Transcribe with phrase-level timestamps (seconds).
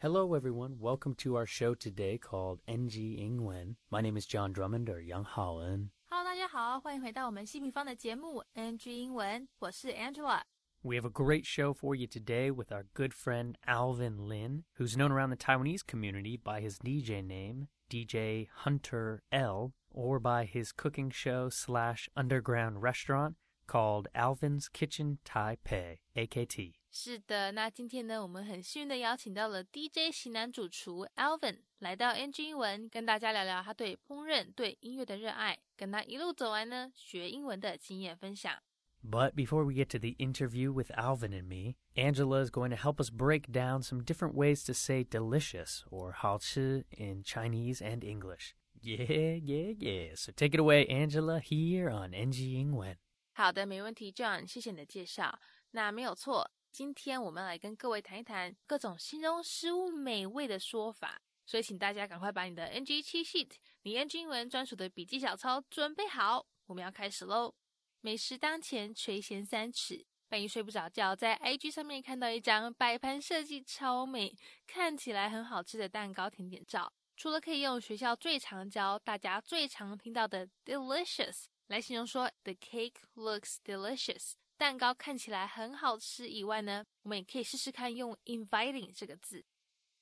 [0.00, 0.78] Hello, everyone.
[0.78, 3.76] Welcome to our show today called NG 英文.
[3.90, 5.90] My name is John Drummond or Yang Haoen.
[6.10, 10.42] Hello，大家好，欢迎回到我们新平方的节目 NG 英文，我是 Angela。
[10.82, 14.94] We have a great show for you today with our good friend Alvin Lin, who's
[14.94, 20.72] known around the Taiwanese community by his DJ name, DJ Hunter L, or by his
[20.72, 23.36] cooking show slash underground restaurant
[23.66, 26.74] called Alvin's Kitchen Taipei, AKT.
[26.90, 38.62] 是的，那今天呢，我们很幸运的邀请到了 DJ 型男主厨 Alvin 来到 NG 英文，跟大家聊聊他对烹饪、对音乐的热爱，跟他一路走来呢学英文的经验分享。
[39.02, 42.76] But before we get to the interview with Alvin and me, Angela is going to
[42.76, 48.02] help us break down some different ways to say delicious or 好吃 in Chinese and
[48.02, 48.54] English.
[48.80, 50.14] Yeah, yeah, yeah.
[50.14, 52.96] So take it away, Angela, here on NG 英文。
[53.34, 55.38] 好的，没问题，John，谢谢你的介绍。
[55.72, 61.21] 那没有错， 今天我们来跟各位谈一谈各种形容食物美味的说法。
[61.45, 67.55] 所以，请大家赶快把你的 NG 七 sheet，你 NG 英文专属的笔记小抄准备好，我们要开始喽。
[68.01, 70.05] 美食当前，垂涎三尺。
[70.27, 76.93] 半夜睡不着觉，在 IG 上面看到一张摆盘设计超美，看起来很好吃的蛋糕甜点照。
[77.17, 89.45] 除了可以用学校最常教、大家最常听到的 delicious 来形容说 the cake looks delicious，蛋糕看起来很好吃以外呢，我们也可以试试看用 inviting 这个字。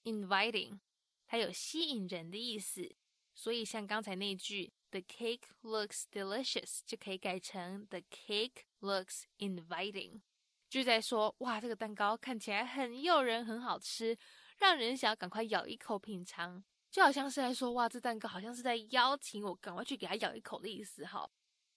[0.04, 0.80] inviting
[1.28, 2.96] 它有吸引人的意思，
[3.36, 10.22] 所以像刚才那句 the cake looks delicious 就可以改成 the cake looks inviting，
[10.68, 14.18] 就在说哇，这个蛋糕看起来很诱人，很好吃，
[14.58, 16.64] 让人想要赶快咬一口品尝。
[16.90, 21.06] 就好像是在说，哇，这蛋糕好像是在邀请我赶快去给它咬一口的意思。
[21.06, 21.30] 哈，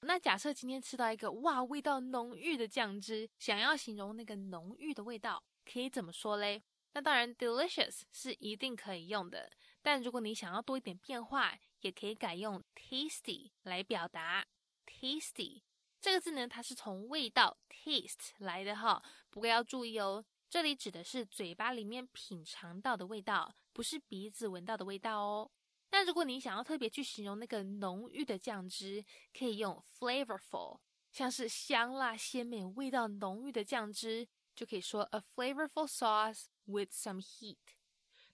[0.02, 6.62] 那假设今天吃到一个哇，味道浓郁的酱汁，想要形容那个浓郁的味道，可以怎么说嘞？
[6.92, 9.50] 那当然，delicious 是一定可以用的。
[9.82, 14.44] 但如果你想要多一点变化，也可以改用 tasty 来表达。
[14.86, 15.62] tasty
[16.00, 19.02] 这个字呢，它是从味道 taste 来的哈。
[19.28, 25.50] 不过要注意哦，这里指的是嘴巴里面品尝到的味道，不是鼻子闻到的味道哦。
[25.92, 29.04] 那如果你想要特别去形容那个浓郁的酱汁，
[29.36, 30.78] 可以用 flavorful，
[31.10, 37.56] 像是香辣鲜美、味道浓郁的酱汁，就可以说 a flavorful sauce with some heat。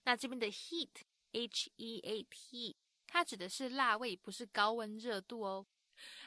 [0.04, 5.66] 那这边的 heat，h e a t，它指的是辣味，不是高温热度哦。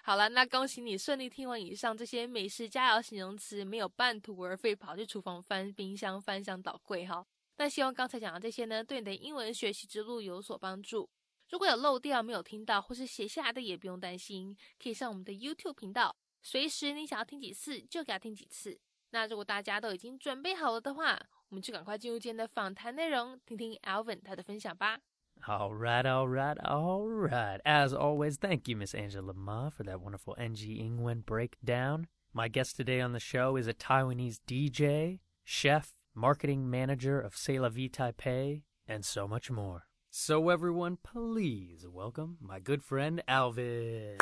[0.03, 7.23] 好了，那恭喜你顺利听完以上这些美食佳肴形容词，没有半途而废跑去厨房翻冰箱、翻箱倒柜哈。
[7.57, 11.07] 那希望刚才讲的这些呢，对你的英文学习之路有所帮助。
[11.49, 18.79] 如果有漏掉没有听到，或是写下来的，也不用担心，可以上我们的 YouTube 频道，随时你想要听几次就给他听几次。
[19.09, 24.99] 那如果大家都已经准备好了的话，我们就赶快进入今天的访谈内容，听听 Alvin 他的分享吧。
[25.47, 27.59] All right, all right, all right.
[27.63, 32.05] As always, thank you, Miss Angela Ma, for that wonderful NG Ingwen breakdown.
[32.31, 37.59] My guest today on the show is a Taiwanese DJ, chef, marketing manager of CÉ
[37.59, 39.88] LA VI Taipei, and so much more.
[40.11, 44.17] So, everyone, please welcome my good friend Alvin.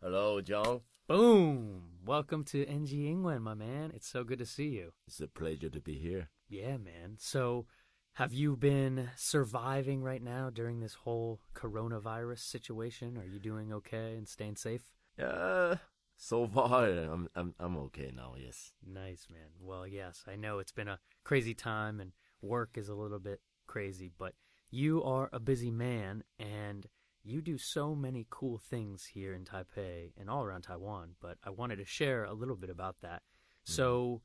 [0.00, 0.80] Hello, John.
[1.06, 1.82] Boom!
[2.06, 3.92] Welcome to NG Ingwen, my man.
[3.94, 4.92] It's so good to see you.
[5.06, 6.30] It's a pleasure to be here.
[6.48, 7.16] Yeah, man.
[7.18, 7.66] So,
[8.14, 13.18] have you been surviving right now during this whole coronavirus situation?
[13.18, 14.84] Are you doing okay and staying safe?
[15.22, 15.76] Uh,
[16.16, 18.36] so far I'm I'm I'm okay now.
[18.38, 18.72] Yes.
[18.86, 19.50] Nice, man.
[19.60, 23.40] Well, yes, I know it's been a crazy time and work is a little bit
[23.67, 24.33] crazy, but
[24.69, 26.87] you are a busy man and
[27.23, 31.51] you do so many cool things here in Taipei and all around Taiwan, but I
[31.51, 33.23] wanted to share a little bit about that.
[33.63, 34.21] So,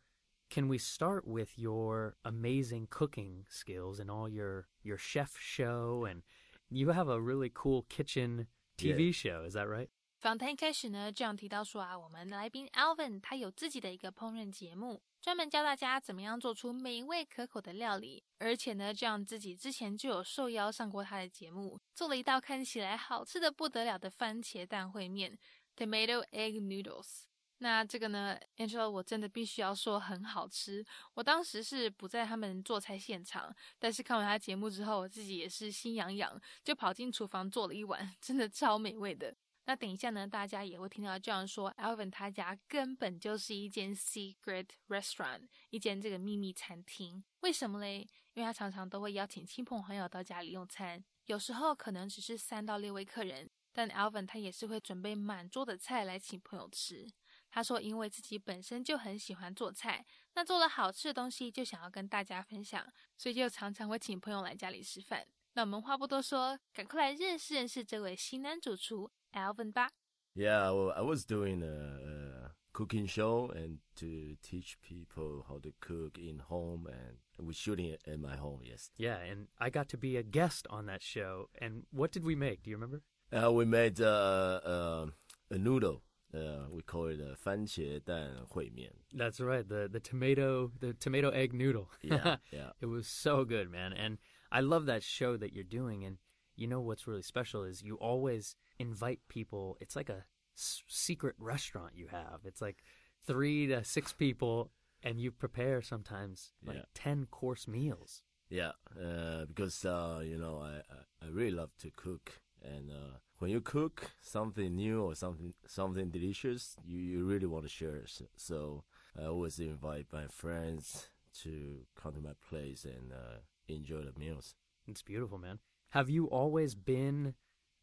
[0.50, 6.22] can we start with your amazing cooking skills and all your your chef show and
[6.70, 9.90] you have a really cool kitchen TV show, is that right?
[10.18, 18.21] 访谈一开始呢，这样提到说啊，我们来宾 Alvin 他有自己的一个烹饪节目， 专门教大家怎么样做出美味可口的料理。
[18.39, 25.39] 而且呢，这样自己之前就有受邀上过他的节目，做了一道看起来好吃的不得了的番茄蛋烩面
[25.77, 27.21] （Tomato Egg Noodles）。
[27.59, 30.83] 那这个呢，Angela，我真的必须要说很好吃。
[31.13, 39.33] 我当时是不在他们做菜现场，但是看完他节目之后，我自己也是心痒痒，就跑进厨房做了一碗，真的超美味的。
[39.65, 47.23] 那等一下呢，大家也会听到这样说，Alvin 他家根本就是一间 secret restaurant，一间这个秘密餐厅。
[47.39, 48.07] 为什么嘞？
[48.33, 57.07] 因为他常常都会邀请亲朋好友到家里用餐，有时候可能只是三到六位客人，但 Alvin 他也是会准备满桌的菜来请朋友吃。
[57.49, 65.27] 他说，因为自己本身就很喜欢做菜，那做了好吃的东西就想要跟大家分享，所以就常常会请朋友来家里吃饭。
[65.54, 69.90] 那我们话不多说，赶快来认识认识这位新男主厨 Alvin 吧。
[70.34, 71.98] Yeah, well, I was doing a,
[72.46, 77.86] a cooking show and to teach people how to cook in home, and we're shooting
[77.92, 78.60] it in my home.
[78.62, 78.90] Yes.
[78.96, 81.48] Yeah, and I got to be a guest on that show.
[81.60, 82.62] And what did we make?
[82.62, 83.02] Do you remember?
[83.32, 85.06] Uh, we made uh, uh,
[85.50, 86.02] a noodle.
[86.32, 88.92] Uh, we call it a 番茄蛋烩面.
[89.12, 91.88] That's right, the the tomato the tomato egg noodle.
[92.02, 92.72] Yeah, yeah.
[92.80, 93.92] It was so good, man.
[93.92, 94.18] And
[94.53, 96.05] I love that show that you're doing.
[96.05, 96.17] And
[96.55, 99.77] you know what's really special is you always invite people.
[99.81, 100.25] It's like a
[100.57, 102.41] s- secret restaurant you have.
[102.45, 102.83] It's like
[103.25, 104.71] three to six people,
[105.03, 106.83] and you prepare sometimes like Yeah.
[106.93, 108.21] ten course meals.
[108.49, 110.81] Yeah, uh, because uh, you know I,
[111.25, 116.09] I really love to cook, and uh, when you cook something new or something something
[116.11, 117.95] delicious, you, you really want to share.
[117.95, 118.09] it.
[118.09, 118.83] So, so
[119.19, 121.07] I always invite my friends
[121.41, 124.54] to come to my place and uh, enjoy the meals.
[124.86, 125.58] It's beautiful, man.
[125.90, 127.34] Have you always been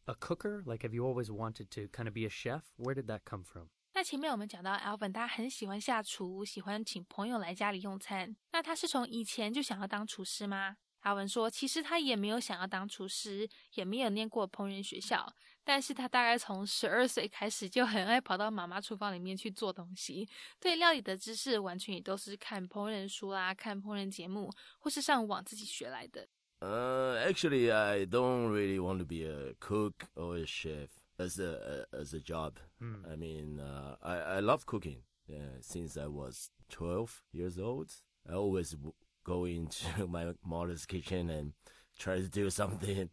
[0.06, 0.62] a cooker?
[0.64, 2.62] Like, have you always wanted to kind of be a chef?
[2.76, 3.68] Where did that come from?
[3.94, 8.36] 那前面我们讲到 Alvin，他很喜欢下厨，喜欢请朋友来家里用餐。
[8.52, 10.76] 那他是从以前就想要当厨师吗？
[11.02, 15.32] Alvin 说，其实他也没有想要当厨师，也没有念过烹饪学校，
[15.64, 20.28] 但是他大概从十二岁开始就很爱跑到妈妈厨房里面去做东西，
[20.60, 26.28] 对料理的知识完全也都是看烹饪书啦、看烹饪节目或是上网自己学来的。
[26.58, 31.86] Uh, actually, I don't really want to be a cook or a chef as a
[31.92, 32.54] as a job.
[32.80, 35.02] I mean, uh, I I love cooking.
[35.28, 37.90] Uh, since I was twelve years old,
[38.26, 41.52] I always w- go into my mother's kitchen and
[41.98, 43.10] try to do something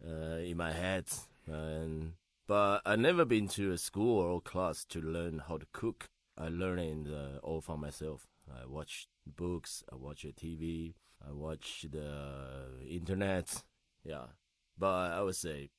[0.00, 1.06] uh, in my head.
[1.49, 2.13] and
[2.47, 6.09] but I never been to a school or class to learn how to cook.
[6.37, 8.27] I learned it uh, all for myself.
[8.49, 9.83] I watch books.
[9.91, 10.93] I watch TV.
[11.27, 13.63] I watch the internet.
[14.03, 14.27] Yeah,
[14.77, 15.69] but I would say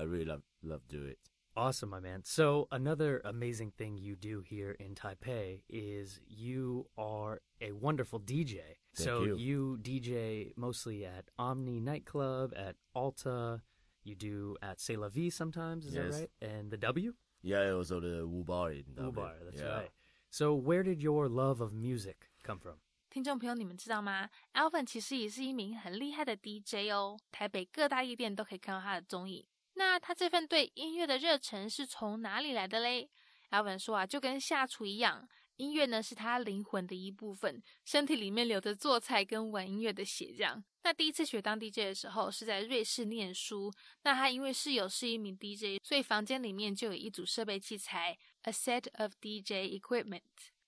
[0.00, 1.18] I really love love do it.
[1.56, 2.20] Awesome, my man.
[2.22, 8.60] So, another amazing thing you do here in Taipei is you are a wonderful DJ.
[8.94, 9.78] Thank so, you.
[9.80, 13.62] DJ mostly at Omni Nightclub, at Alta,
[14.06, 16.04] you do at CÉ LA VI sometimes, is yes.
[16.04, 16.30] that right?
[16.40, 17.14] And the W?
[17.42, 19.12] Yeah, it was at the WOOBAR in W.
[19.12, 19.68] WOOBAR, that's yeah.
[19.68, 19.90] right.
[20.30, 22.76] So where did your love of music come from?
[23.08, 29.46] 听众朋友，你们知道吗？Alvin 其实也是一名很厉害的 DJ 哦，台北各大夜店都可以看到他的踪影。
[29.74, 33.08] 那他这份对音乐的热忱是从哪里来的嘞
[33.50, 35.26] ？Alvin 说啊，就跟下厨一样，
[35.56, 40.62] 音乐呢是他灵魂的一部分，身体里面流着做菜跟玩音乐的血这样。
[40.82, 43.72] 那第一次学当 DJ 的时候是在瑞士念书，
[44.02, 50.22] 那他因为室友是一名 DJ，所以房间里面就有一组设备器材，a set of DJ equipment。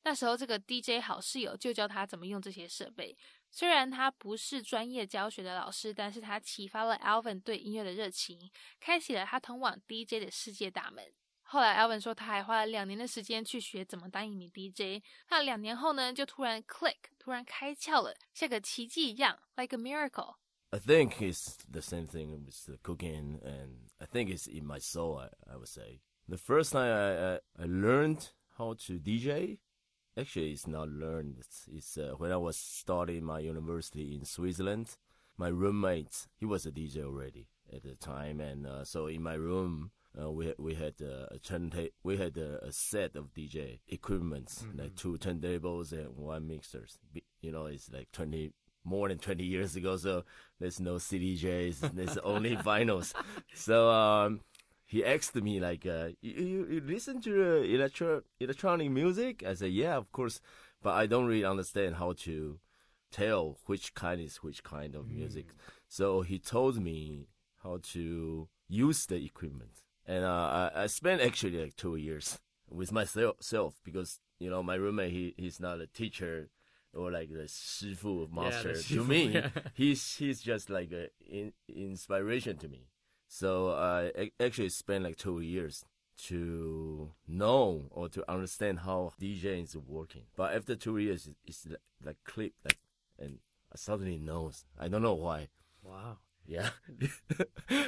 [0.05, 3.17] 那时候，这个 DJ 好室友就教他怎么用这些设备。
[3.51, 8.51] 虽然他不是专业教学的老师，但是他启发了 Alvin 对音乐的热情，
[8.81, 11.13] 开启了他通往 DJ 的世界大门。
[11.48, 15.04] 后来，Alvin 说他还花了两年的时间去学怎么当一名 DJ。
[15.30, 20.38] 那两年后呢，就突然 click，突然开窍了，像个奇迹一样，like a miracle。
[20.72, 24.80] I think it's the same thing with the cooking, and I think it's in my
[24.80, 25.20] soul.
[25.20, 29.60] I, I would say the first time I, I, I learned how to DJ,
[30.18, 31.38] actually, it's not learned.
[31.38, 34.98] It's, it's uh, when I was starting my university in Switzerland.
[35.38, 39.36] My roommate, he was a DJ already at the time, and uh, so in my
[39.36, 39.92] room.
[40.21, 41.89] uh, we had, we had uh, a turntable.
[42.03, 46.99] We had a, a set of DJ equipments, like two turntables and one mixers.
[47.13, 48.53] Be- You know, it's like twenty
[48.85, 50.25] more than 20 years ago, so
[50.59, 53.13] there's no CDJs, there's only vinyls.
[53.55, 54.41] So um,
[54.87, 59.45] he asked me like, uh, you, you, you listen to uh, electro electronic music?
[59.47, 60.41] I said, yeah, of course,
[60.83, 62.59] but I don't really understand how to
[63.11, 65.49] tell which kind is which kind of music.
[65.89, 67.29] So he told me
[67.63, 72.39] how to use the equipment, and uh, I, I spent actually like two years
[72.69, 76.49] with myself because you know my roommate he he's not a teacher
[76.95, 79.25] or like the shifu master yeah, to me.
[79.29, 79.51] yeah.
[79.75, 82.87] he's he's just like an in, inspiration to me.
[83.29, 85.85] So i actually spent like two years
[86.29, 90.23] to know or to understand how dj is working.
[90.35, 92.79] But after two years it's, it's like click like
[93.19, 93.39] and
[93.71, 94.65] i suddenly knows.
[94.79, 95.49] I don't know why.
[95.83, 96.17] Wow.
[96.48, 96.72] Yeah,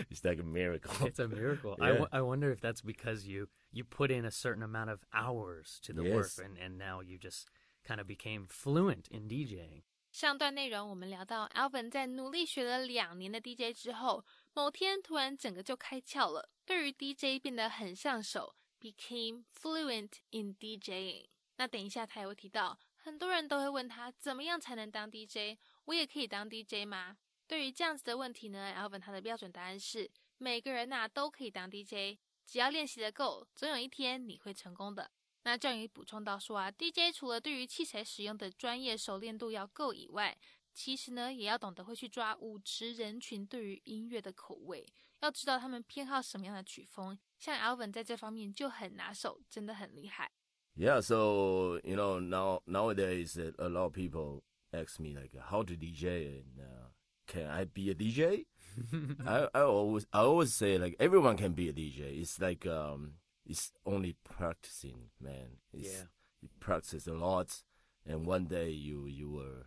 [0.10, 1.06] it's like a miracle.
[1.06, 1.76] It's a miracle.
[1.80, 2.00] I, Yeah.
[2.00, 5.78] w- I wonder if that's because you you put in a certain amount of hours
[5.84, 6.40] to the work, Yes.
[6.40, 7.50] and, and now you just
[7.84, 9.84] kind of became fluent in DJing.
[10.14, 21.26] 上段内容我们聊到，Alvin 在努力学了两年的 DJ 之后，某天突然整个就开窍了，对于 DJ 变得很上手，became fluent in DJing。
[21.58, 27.18] 那等一下他也会提到，很多人都会问他怎么样才能当 DJ，我也可以当 DJ 吗？
[27.51, 32.17] 对于这样子的问题呢，Alvin 他的标准答案是，每个人呐都可以当 DJ，
[32.47, 35.11] 只要练习的够，总有一天你会成功的。
[35.43, 40.39] 那这样也补充到说啊，DJ 除了对于器材使用的专业熟练度要够以外，
[40.73, 44.87] 其实呢也要懂得会去抓舞池人群对于音乐的口味，
[45.19, 47.19] 要知道他们偏好什么样的曲风。
[47.41, 50.31] 像 Alvin 在这方面就很拿手，真的很厉害。
[50.77, 56.45] Yeah, so you know now nowadays a lot of people ask me like how to DJ
[56.45, 56.91] and uh,
[57.31, 58.47] can I be a DJ?
[59.27, 62.21] I I always I always say like everyone can be a DJ.
[62.21, 63.15] It's like um
[63.47, 65.59] it's only practicing, man.
[65.73, 66.05] It's, Yeah.
[66.43, 67.63] You practice a lot,
[68.07, 69.67] and one day you you were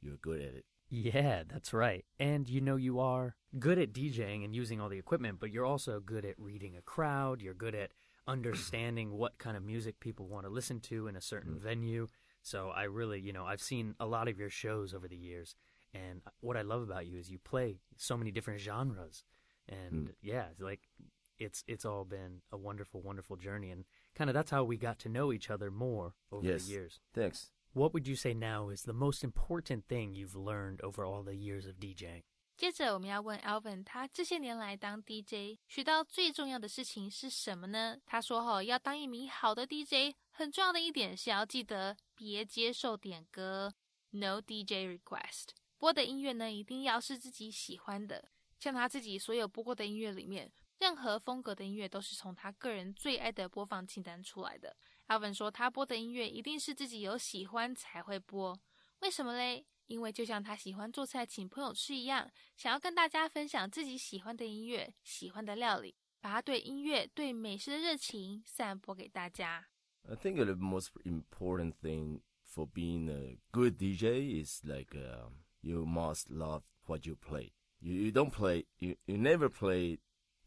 [0.00, 0.64] you're good at it.
[0.90, 2.04] Yeah, that's right.
[2.18, 5.66] And you know, you are good at DJing and using all the equipment, but you're
[5.66, 7.40] also good at reading a crowd.
[7.42, 7.92] You're good at
[8.26, 12.08] understanding what kind of music people want to listen to in a certain venue.
[12.42, 15.54] So I really, you know, I've seen a lot of your shows over the years.
[15.93, 19.23] And what I love about you is you play so many different genres.
[19.67, 20.89] And yeah, it's like
[21.37, 23.71] it's it's all been a wonderful, wonderful journey.
[23.71, 26.65] And kind of that's how we got to know each other more over Yes.
[26.65, 26.99] the years.
[27.13, 27.51] Thanks.
[27.73, 31.35] What would you say now is the most important thing you've learned over all the
[31.35, 32.23] years of DJing?
[32.55, 37.97] 接着我们要问 Alvin，他这些年来当 DJ 学到最重要的事情是什么呢？
[38.05, 43.73] 他说：“哈，要当一名好的 DJ，很重要的一点是要记得别接受点歌，
[44.11, 45.49] No DJ request。
[45.78, 48.28] 播的音乐呢，一定要是自己喜欢的。
[48.58, 54.76] 像他自己所有播过的音乐里面，任何风格的音乐都是从他个人最爱的播放清单出来的。
[55.06, 58.58] 阿文说，他播的音乐一定是自己有喜欢才会播。
[59.00, 59.64] 为什么嘞？
[59.86, 69.68] 因为就像他喜欢做菜请朋友吃一样，想要跟大家分享自己喜欢的音乐、喜欢的料理，把他对音乐、对美食的热情散播给大家。
[70.08, 75.30] I think the most important thing for being a good DJ is like uh,
[75.62, 77.52] you must love what you play.
[77.80, 79.98] You you don't play you, you never play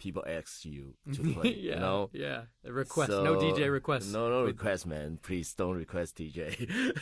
[0.01, 1.53] people ask you to play.
[1.53, 2.09] you know?
[2.11, 2.43] yeah.
[2.63, 4.11] The request, no DJ requests.
[4.11, 5.19] No, no request, man.
[5.21, 6.95] Please don't request DJ.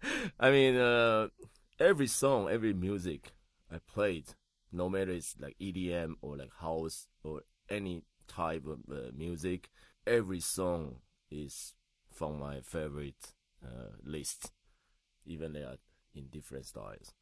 [0.40, 1.28] I mean, uh,
[1.80, 3.32] every song, every music
[3.72, 4.26] I played,
[4.72, 9.68] no matter it's like EDM or like house or any type of uh, music,
[10.06, 10.96] every song
[11.30, 11.74] is
[12.12, 13.34] from my favorite
[13.64, 14.52] uh, list,
[15.26, 15.76] even they are
[16.14, 17.12] in different styles.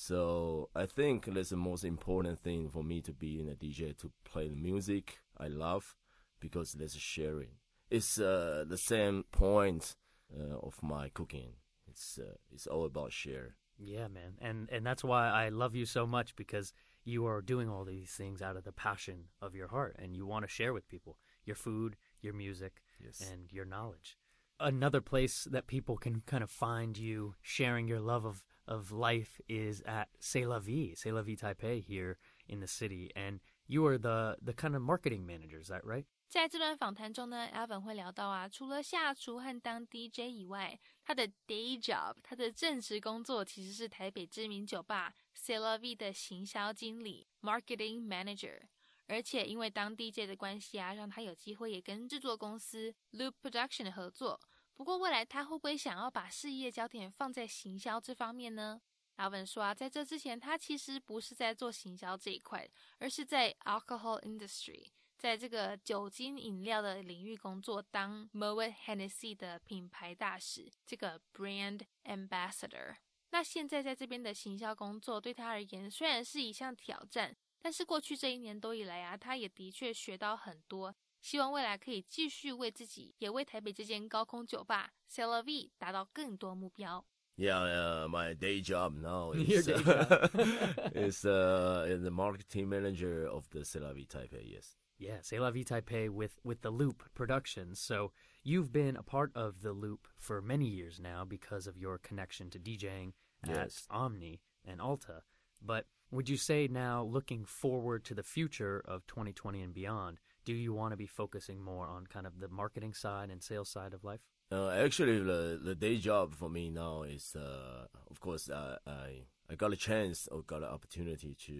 [0.00, 3.98] So I think that's the most important thing for me to be in a DJ
[3.98, 5.96] to play the music I love
[6.38, 7.56] because there's sharing.
[7.90, 9.96] It's uh, the same point
[10.32, 11.54] uh, of my cooking.
[11.88, 13.56] It's uh, it's all about share.
[13.76, 14.34] Yeah, man.
[14.40, 16.72] And and that's why I love you so much because
[17.04, 20.24] you are doing all these things out of the passion of your heart and you
[20.26, 23.20] want to share with people your food, your music, Yes.
[23.32, 24.16] and your knowledge.
[24.60, 29.40] Another place that people can kind of find you sharing your love of of life
[29.48, 33.10] is at CÉ LA VI, CÉ LA VI Taipei here in the city.
[33.16, 36.04] And you are the, the kind of marketing manager, is that right?
[36.28, 48.60] 在这段访谈中呢，Alvin 会聊到啊，除了下厨和当 DJ 以外，他的 day job，他的正职工作其实是台北知名酒吧 c e l a v i 的行销经理 （marketing manager）。
[49.06, 54.38] 而且因为当 DJ 的关系啊，让他有机会也跟制作公司 Loop Production 合作，
[54.78, 58.80] 不过未来他会不会想要把事业焦点放在行销这方面呢
[59.16, 62.68] 阿文说啊，在这之前他其实不是在做行销这一块，
[62.98, 64.86] 而是在 alcohol industry。
[65.16, 72.94] 在这个酒精饮料的领域工作，当 Moet Hennessy 的品牌大使，这个 brand ambassador。
[73.30, 80.94] 那现在在这边的行销工作对他而言虽然是一项挑战，但是过去这一年多以来啊，他也的确学到很多。
[81.21, 87.05] 希望未来可以继续为自己，也为台北这间高空酒吧 c e l a V 达到更多目标。
[87.35, 92.69] Yeah, uh, my day job now Your is day uh, is uh, is the marketing
[92.69, 94.43] manager of the Celavi Taipei.
[94.45, 94.77] Yes.
[94.99, 97.79] Yeah, C'est La Vie Taipei with, with the Loop Productions.
[97.79, 98.11] So
[98.43, 102.49] you've been a part of the Loop for many years now because of your connection
[102.51, 103.13] to DJing
[103.43, 103.87] at Yes.
[103.89, 105.23] Omni and Alta.
[105.59, 110.54] But would you say now, looking forward to the future of 2020 and beyond, do
[110.54, 113.92] you want to be focusing more on kind of the marketing side and sales side
[113.92, 114.20] of life?
[114.50, 119.26] Uh, actually, the the day job for me now is, uh, of course, uh, I
[119.50, 121.58] I got a chance or got an opportunity to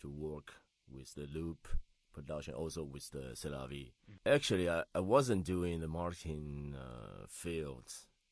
[0.00, 0.54] to work
[0.90, 1.68] with the Loop
[2.14, 3.92] production, also with the CÉ LA VI.
[4.24, 7.88] Actually, I, I wasn't doing the marketing uh, field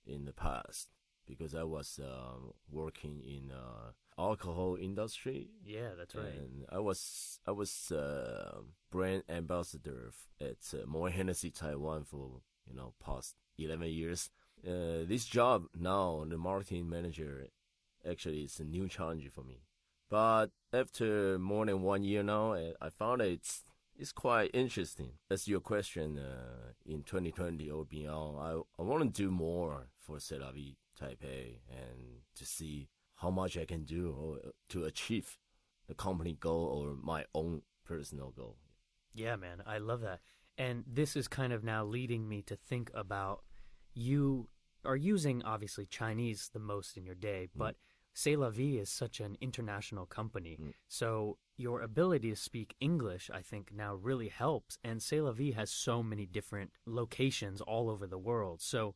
[0.06, 0.88] in the past
[1.26, 2.38] because I was uh,
[2.70, 6.34] working in uh, alcohol industry Yeah, that's right.
[6.42, 7.00] and I was
[7.46, 8.60] I was uh,
[8.90, 14.30] brand ambassador at uh, Moët Hennessy Taiwan for you know past eleven years.
[14.66, 17.48] uh, this job now, the marketing manager,
[18.12, 19.58] actually is a new challenge for me.
[20.10, 23.64] But after more than one year now, I- found it's
[24.00, 25.10] it's quite interesting.
[25.30, 30.16] As your question, uh, in 2020 or beyond, I I want to do more for
[30.18, 31.98] CÉ LA VI Taipei and
[32.38, 32.88] to see
[33.20, 35.38] how much I can do or to achieve
[35.88, 38.56] the company goal or my own personal goal.
[39.12, 40.20] Yeah, man, I love that.
[40.56, 43.42] And this is kind of now leading me to think about
[43.94, 44.48] you
[44.84, 47.76] are using obviously Chinese the most in your day, but
[48.16, 50.58] CÉ LA VI is such an international company.
[50.60, 50.72] Mm.
[50.88, 54.78] So your ability to speak English, I think, now really helps.
[54.82, 58.60] And CÉ LA VI has so many different locations all over the world.
[58.62, 58.94] So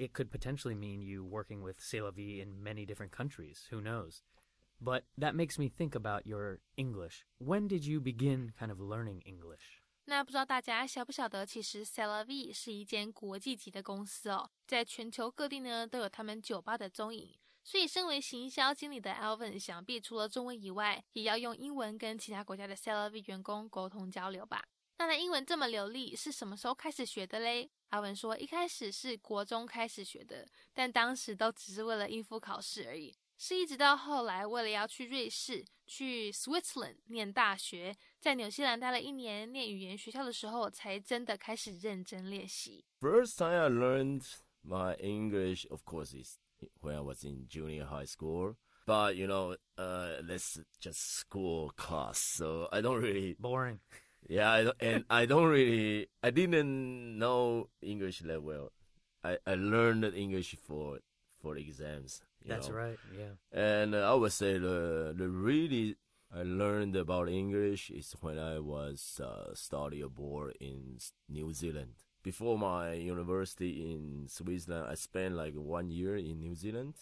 [0.00, 3.66] it could potentially mean you working with C'est la Vie in many different countries.
[3.70, 4.22] Who knows?
[4.80, 7.24] But that makes me think about your English.
[7.38, 9.80] When did you begin kind of learning English?
[10.08, 17.34] 那不知道大家晓不晓得，其实 c e l a v i 是一间国际级的公司哦，在全球各地呢都有他们酒吧的踪影。
[17.64, 24.62] 所以，身为行销经理的 Alvin，想必除了中文以外，也要用英文跟其他国家的 c e l a v i 员工沟通交流吧。
[24.98, 33.15] 那他英文这么流利，是什么时候开始学的嘞 ？Alvin 说，一开始是国中开始学的，但当时都只是为了应付考试而已。
[33.37, 42.85] 是一直到后来，为了要去瑞士、去 Switzerland 念大学，在纽西兰待了一年念语言学校的时候，才真的开始认真练习。
[42.99, 44.25] First time I learned
[44.63, 46.37] my English, of course, is
[46.81, 48.57] when I was in junior high school.
[48.85, 53.79] But you know, uh, that's just school class, so I don't really, Boring.
[54.27, 58.71] Yeah, I and I don't really, I didn't know English that well.
[59.23, 60.99] I, I learned English for
[61.41, 62.21] for exams.
[62.45, 62.75] That's know.
[62.75, 62.97] right.
[63.17, 63.33] Yeah.
[63.51, 65.97] And uh, I would say the the really
[66.33, 70.97] I learned about English is when I was uh, study abroad in
[71.27, 71.95] New Zealand.
[72.23, 76.93] Before my university in Switzerland, I spent like one year in New Zealand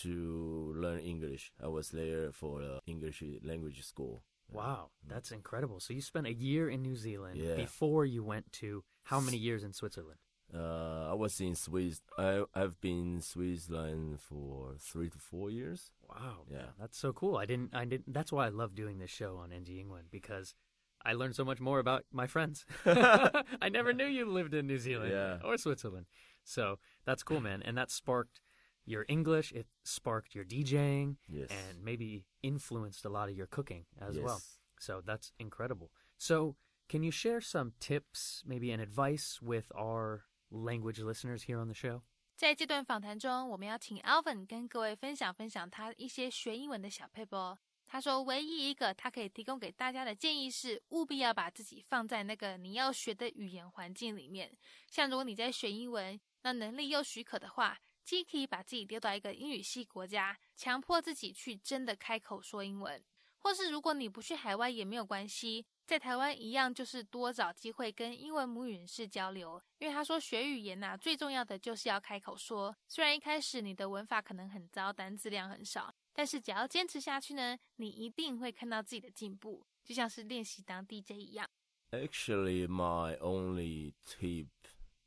[0.00, 1.52] to learn English.
[1.62, 4.22] I was there for uh, English language school.
[4.50, 5.80] Wow, that's incredible.
[5.80, 7.54] So you spent a year in New Zealand Yeah.
[7.54, 10.18] before you went to how many years in Switzerland?
[10.54, 12.00] Uh, I was in Swiss.
[12.16, 15.90] I I've been in Switzerland for three to four years.
[16.08, 16.44] Wow.
[16.50, 16.70] Yeah.
[16.80, 17.36] That's so cool.
[17.36, 20.54] I didn't I didn't that's why I love doing this show on NG Ingwen because
[21.04, 22.64] I learned so much more about my friends.
[22.86, 25.38] I never knew you lived in New Zealand Yeah.
[25.44, 26.06] or Switzerland.
[26.44, 27.62] So that's cool, man.
[27.62, 28.40] And that sparked
[28.87, 31.49] your English, it sparked your DJing Yes.
[31.49, 34.23] and maybe influenced a lot of your cooking as yes.
[34.23, 34.41] well.
[34.79, 35.91] So that's incredible.
[36.17, 36.55] So,
[36.89, 41.73] can you share some tips, maybe an advice with our language listeners here on the
[41.73, 42.01] show?
[42.35, 47.57] 在这段访谈中，我们要请 Alvin 跟各位分享分享他一些学英文的小配波。
[47.85, 54.51] 他说，唯一一个他可以提供给大家的建议是，务必要把自己放在那个你要学的语言环境里面。
[54.89, 62.98] 像如果你在学英文，那能力又许可的话， 既可以把自己丢到一个英语系国家，强迫自己去真的开口说英文；
[63.36, 72.74] 或是如果你不去海外也没有关系，在台湾一样就是多找机会跟英文母语人士交流，因为他说学语言呐、最重要的就是要开口说。
[72.86, 81.46] 虽然一开始你的文法可能很糟，单字量很少，但是只要坚持下去呢，你一定会看到自己的进步，就像是练习当 DJ 一样。
[81.90, 84.46] Actually, my only tip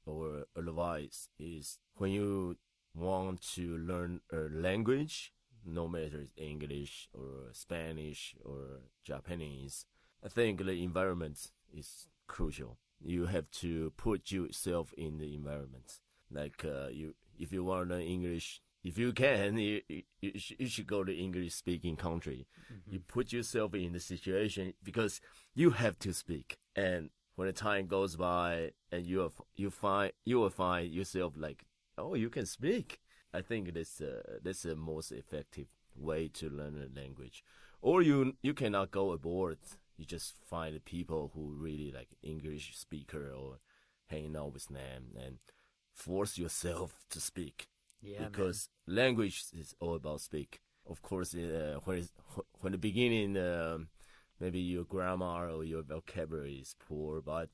[0.06, 2.58] or advice is when you
[2.94, 5.34] want to learn a language,
[5.66, 9.86] no matter it's English or Spanish or Japanese,
[10.24, 12.78] I think the environment is crucial.
[13.00, 16.00] You have to put yourself in the environment.
[16.30, 20.40] Like uh, you, if you want to learn English, if you can, you, you, you
[20.40, 22.48] should- you should go to English speaking country.
[22.88, 25.22] You put yourself in the situation because
[25.54, 26.58] you have to speak.
[26.76, 31.34] And when the time goes by and you are, you find you will find yourself
[31.38, 31.66] like,
[32.02, 33.00] oh, you can speak.
[33.34, 37.44] I think that's uh, that's the most effective way to learn a language.
[37.82, 39.58] Or you you cannot go abroad.
[39.98, 43.60] You just find people who really like English speaker or
[44.08, 45.38] hanging out with them and
[45.94, 47.68] force yourself to speak
[48.02, 50.62] Yeah, because language is all about speak.
[50.88, 52.12] Of course, uh, when it's,
[52.60, 53.90] when the beginning, um,
[54.40, 57.50] maybe your grammar or your vocabulary is poor, but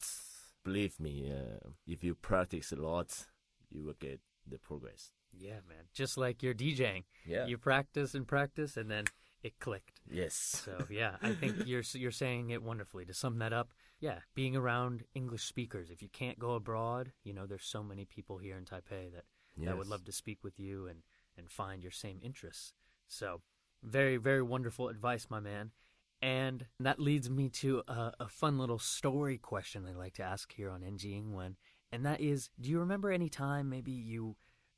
[0.64, 3.28] believe me, uh, if you practice a lot,
[3.70, 5.12] you will get the progress.
[5.32, 5.86] Yeah, man.
[5.94, 7.04] Just like you're DJing.
[7.26, 7.46] Yeah.
[7.46, 9.06] You practice and practice and then
[9.44, 10.02] it clicked.
[10.10, 10.36] Yes.
[10.66, 13.06] So, yeah, I think you're you're saying it wonderfully.
[13.06, 15.90] To sum that up, yeah, being around English speakers.
[15.90, 19.26] If you can't go abroad, you know, there's so many people here in Taipei that
[19.58, 21.00] that would love to speak with you and
[21.38, 22.74] and find your same interests.
[23.08, 23.42] So,
[23.84, 25.72] very very wonderful advice, my man.
[26.20, 30.52] And that leads me to a, a fun little story question I like to ask
[30.52, 31.56] here on NG Ingwen,
[31.91, 34.37] and that is, do you remember any time maybe you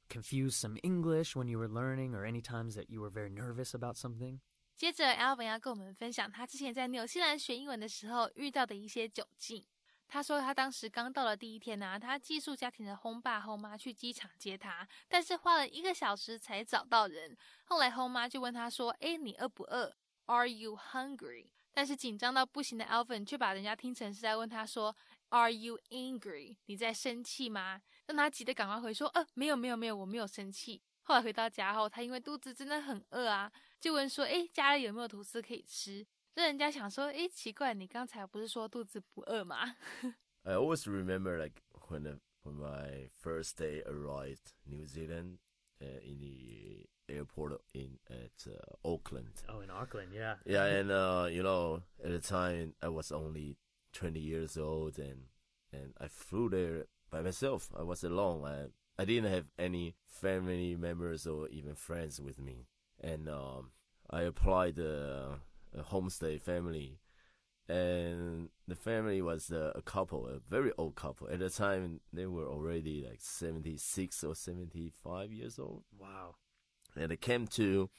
[0.09, 3.75] confuse some English when you were learning, or any times that you were very nervous
[3.75, 4.41] about something?
[4.77, 9.65] 接着，Alvin 要跟我们分享他之前在纽西兰学英文的时候遇到的一些窘境。
[10.07, 17.37] 他说，他当时刚到了第一天呢，他寄宿家庭的轰爸轰妈去机场接他，但是花了一个小时才找到人。
[17.65, 19.95] 后来轰妈就问他说：“哎，你饿不饿？
[20.27, 24.95] Are you hungry？” 但是紧张到不行的 Alvin 却把人家听成是在问他说
[25.31, 26.57] ：“Are you angry？
[26.67, 39.77] 你在生气吗？”让他急得赶快回说：“呃，没有，没有，没有，我没有生气。”后来回到家后，他因为肚子真的很饿啊，就问说：“哎，家里有没有吐司可以吃？”让人家想说：“哎，奇怪，你刚才不是说肚子不饿吗？”
[40.43, 45.39] I always remember like when the, when my first day arrived New Zealand
[45.81, 49.43] uh, in the airport in at uh, Auckland.
[49.49, 50.37] Oh, in Auckland, yeah.
[50.45, 53.57] Yeah, and uh, you know, at the time I was only
[53.94, 55.24] 20 years old, and
[55.72, 57.70] and I flew there by myself.
[57.78, 58.46] I was alone.
[58.46, 62.68] I I didn't have any family members or even friends with me,
[63.02, 63.72] and um,
[64.10, 65.36] I applied uh,
[65.78, 67.00] a homestay family,
[67.68, 71.30] and the family was uh, a couple, a very old couple.
[71.30, 76.36] At the time, they were already like 76 or 75 years old Wow.
[76.96, 77.90] and they came to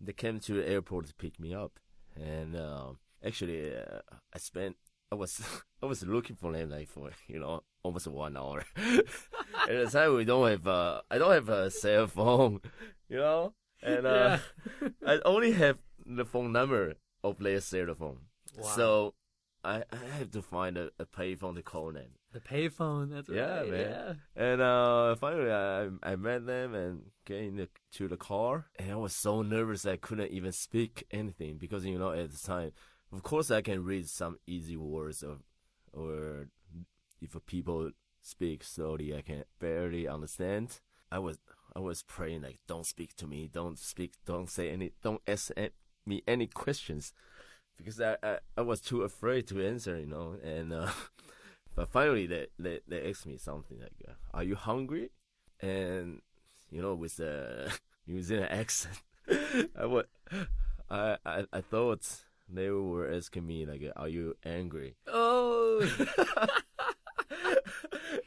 [0.00, 1.78] they came to the airport to pick me up
[2.16, 2.92] and uh,
[3.24, 4.00] actually uh,
[4.34, 4.76] i spent
[5.12, 5.40] i was
[5.82, 9.04] i was looking for them like for you know almost one hour at
[9.66, 12.60] the time we don't have uh i don't have a cell phone
[13.08, 14.38] you know and uh
[15.06, 16.94] i only have the phone number
[17.24, 18.18] of their cell phone
[18.56, 18.64] Wow.
[18.76, 19.14] so
[19.62, 23.58] I, I have to find a, a payphone to call them The payphone, that's Yeah,
[23.60, 23.70] right.
[23.70, 23.90] man.
[23.90, 24.12] Yeah.
[24.36, 29.14] and uh, finally, I I met them and get into the car, and I was
[29.14, 32.70] so nervous I couldn't even speak anything because you know at the time,
[33.12, 35.38] of course, I can read some easy words or
[35.92, 36.48] or
[37.20, 37.90] if people
[38.20, 40.80] speak slowly, I can barely understand.
[41.10, 41.38] I was
[41.74, 45.50] I was praying like, don't speak to me, don't speak, don't say any, don't ask
[46.06, 47.12] me any questions,
[47.76, 50.72] because I I, I was too afraid to answer, you know, and.
[50.72, 50.90] Uh,
[51.74, 55.10] But finally, they, they, they asked me something like, uh, Are you hungry?
[55.60, 56.20] And,
[56.70, 57.72] you know, with the
[58.06, 59.00] New Zealand accent,
[59.78, 60.02] I, wa-
[60.90, 62.04] I, I, I thought
[62.50, 64.96] they were asking me, like, Are you angry?
[65.06, 65.80] Oh,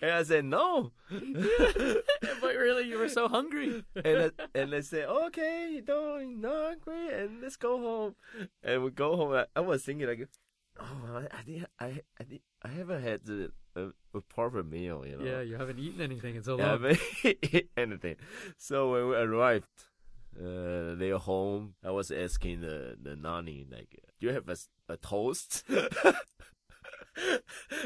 [0.01, 0.91] and I said, No.
[1.09, 3.83] but really, you were so hungry.
[4.03, 8.15] and, I, and they said, Okay, don't, not hungry, and let's go home.
[8.63, 9.33] And we go home.
[9.33, 10.27] I, I was thinking, like,
[10.79, 10.85] Oh,
[11.31, 11.85] I, I, did, I,
[12.19, 15.25] I, did, I haven't had the, a, a proper meal, you know.
[15.25, 16.81] Yeah, you haven't eaten anything in so Yeah, long.
[17.23, 17.35] but
[17.77, 18.15] anything.
[18.57, 19.65] So when we arrived,
[20.37, 24.97] uh, their home, I was asking the the nanny like, "Do you have a, a
[24.97, 25.63] toast?"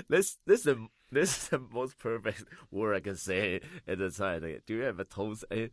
[0.10, 4.12] this this is the this is the most perfect word I can say at the
[4.12, 4.44] time.
[4.44, 5.46] Like, Do you have a toast?
[5.50, 5.72] And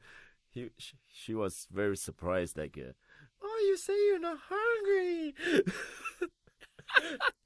[0.51, 2.57] he she, she was very surprised.
[2.57, 2.79] Like,
[3.43, 5.35] "Oh, you say you're not hungry."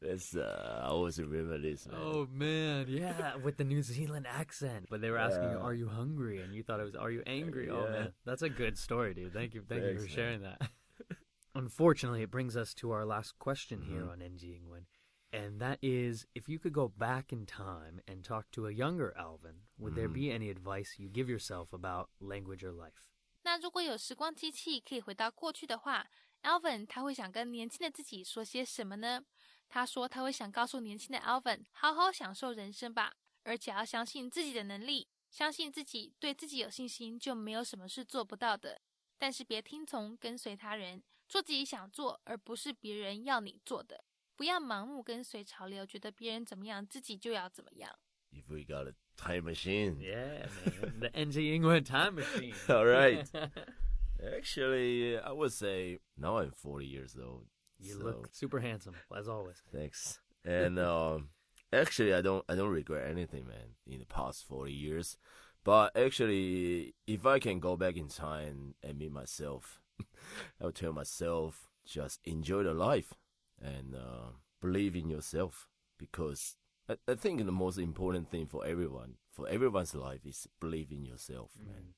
[0.02, 1.86] That's uh, I always remember this.
[1.88, 1.96] Man.
[2.00, 4.88] Oh man, yeah, with the New Zealand accent.
[4.90, 5.64] But they were asking, you, Yeah.
[5.64, 7.92] "Are you hungry?" And you thought it was, "Are you angry?" Oh Yeah.
[7.92, 9.34] man, that's a good story, dude.
[9.34, 10.16] Thank you, thank you Thanks, for man.
[10.16, 10.72] sharing that.
[11.54, 14.12] Unfortunately, it brings us to our last question here Mhm.
[14.12, 14.86] on NG Ingwen,
[15.34, 19.14] and that is, if you could go back in time and talk to a younger
[19.18, 20.14] Alvin, would there Mhm.
[20.14, 23.10] be any advice you give yourself about language or life?
[23.44, 26.08] 那如果有时光机器可以回到过去的话，
[26.44, 29.26] Alvin 他会想跟年轻的自己说些什么呢？
[29.69, 38.81] 他说他会想告诉年轻的 Alvin，好好享受人生吧，而且要相信自己的能力，相信自己，对自己有信心，就没有什么是做不到的。
[39.19, 44.05] 但是别听从跟随他人，做自己想做，而不是别人要你做的。
[44.37, 47.99] 不要盲目跟随潮流，觉得别人怎么样，自己就要怎么样。
[48.33, 52.55] If we got a time machine, yeah, man, the NG Ingwen time machine.
[52.69, 53.25] All right.
[54.21, 57.47] Actually, I would say now I'm 40 years old
[57.79, 59.63] you so, look super handsome as always.
[59.73, 60.21] Thanks.
[60.45, 61.29] And um,
[61.73, 63.75] actually, I don't I don't regret anything, man.
[63.87, 65.17] In the past 40 years,
[65.65, 69.81] but actually, if I can go back in time and meet myself,
[70.61, 73.15] I would tell myself just enjoy the life
[73.63, 76.57] and uh, believe in yourself because.
[76.89, 81.05] I, I think the most important thing for everyone, for everyone's life, is believe in
[81.05, 81.95] yourself, man.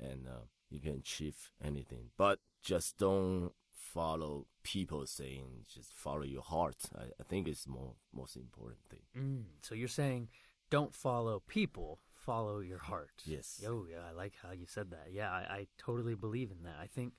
[0.00, 2.08] and uh, you can achieve anything.
[2.16, 5.64] But just don't follow people saying.
[5.72, 6.76] Just follow your heart.
[6.96, 9.00] I, I think it's more most important thing.
[9.16, 10.28] Mm, so you're saying,
[10.70, 13.10] don't follow people, follow your heart.
[13.24, 13.62] Yes.
[13.66, 15.08] Oh yeah, I like how you said that.
[15.12, 16.76] Yeah, I, I totally believe in that.
[16.80, 17.14] I think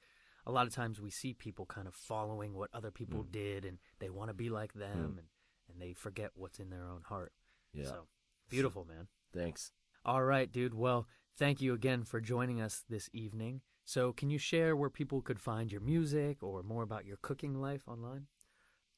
[0.45, 3.31] a lot of times we see people kind of following what other people Mm.
[3.31, 5.27] did, and they want to be like them, and
[5.71, 7.31] and they forget what's in their own heart.
[7.73, 7.85] Yeah.
[7.85, 8.07] So
[8.49, 9.07] beautiful, man.
[9.33, 9.71] Thanks.
[10.03, 10.73] All right, dude.
[10.73, 13.61] Well, thank you again for joining us this evening.
[13.85, 17.59] So, can you share where people could find your music or more about your cooking
[17.59, 18.27] life online?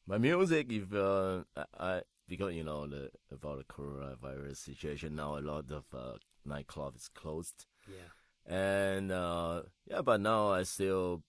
[0.06, 1.44] My music, if uh,
[1.80, 6.96] I, because you know the about the coronavirus situation now, a lot of uh, nightclub
[6.96, 8.10] is closed, Yeah.
[8.46, 11.24] and uh, yeah, but now I still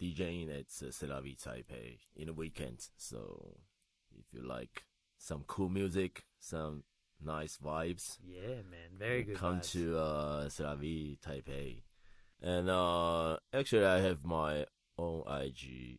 [0.00, 2.88] DJing at uh, Taipei in the weekend.
[2.96, 3.58] So
[4.18, 4.84] if you like
[5.18, 6.84] some cool music, some
[7.22, 8.98] nice vibes, Yeah, man.
[8.98, 9.36] Very good.
[9.36, 9.72] come vibes.
[9.72, 11.82] to uh, Taipei.
[12.42, 14.66] And uh, actually, I have my
[14.98, 15.98] own IG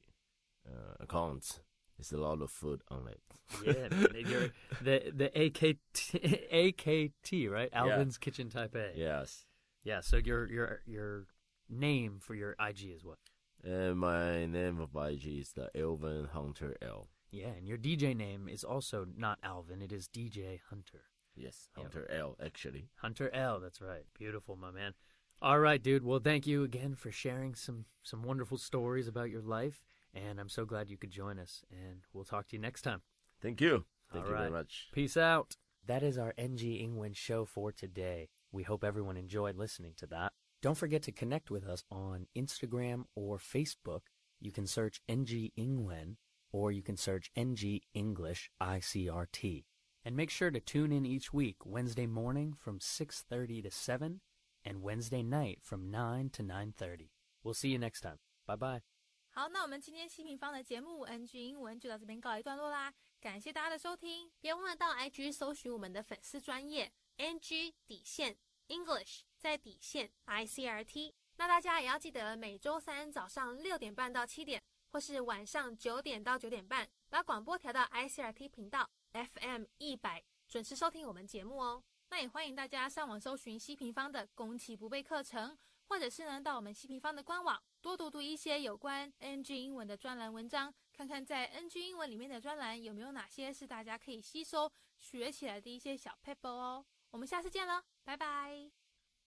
[0.68, 1.62] uh, account.
[1.98, 3.22] It's a lot of food on it.
[3.66, 4.52] yeah, man.
[4.82, 7.70] The the AKT AKT right?
[7.74, 8.92] Alvin's Kitchen Taipei.
[8.96, 9.46] Yes.
[9.84, 10.02] Yeah.
[10.02, 11.26] So your your your
[11.70, 13.18] name for your IG is what?
[13.64, 17.08] And my name of IG is the Alvin Hunter L.
[17.32, 19.82] Yeah, and your DJ name is also not Alvin.
[19.82, 21.02] It is DJ Hunter.
[21.36, 21.84] Yes, Yeah.
[21.84, 22.38] Hunter L.
[22.44, 22.90] Actually.
[23.02, 23.60] Hunter L.
[23.60, 24.06] That's right.
[24.18, 24.94] Beautiful, my man.
[25.42, 26.04] All right, dude.
[26.04, 30.50] Well, thank you again for sharing some some wonderful stories about your life, and I'm
[30.50, 31.64] so glad you could join us.
[31.72, 33.02] And we'll talk to you next time.
[33.42, 33.86] Thank you.
[34.12, 34.90] Thank All you very much.
[34.94, 35.58] Peace out.
[35.86, 38.30] That is our NG Ingwen show for today.
[38.52, 40.34] We hope everyone enjoyed listening to that.
[40.62, 44.02] Don't forget to connect with us on Instagram or Facebook.
[44.40, 46.16] You can search NG Ingwen
[46.52, 49.66] or you can search NG English ICRT.
[50.04, 54.22] And make sure to tune in each week Wednesday morning from 6:30 to 7
[54.66, 57.10] and Wednesday night from 9 to 9:30.
[57.44, 58.18] We'll see you next time.
[58.46, 58.82] Bye bye.
[59.30, 71.14] 好，那我们今天新平方的节目 NG 英文就到这边告一段落啦，感谢大家的收听，别忘了到 IG 搜寻我们的粉丝专业 NG 底线 English 在底线 ICRT。
[71.36, 81.84] 那大家也要记得每周三早上六点半到七点，或是晚上九点到九点半，把广播调到 ICRT 频道 FM 一百，准时收听我们节目哦。
[82.10, 85.58] 那也欢迎大家上网搜寻西平方的攻其不备课程。
[85.88, 96.84] 或者是呢，到我们西平方的官网多读读一些有关 NG 英文的专栏文章，看看在 NG 英文里面的专栏有没有哪些是大家可以吸收学起来的一些小 paper 哦。
[97.12, 98.85] 我们下次见了，拜拜。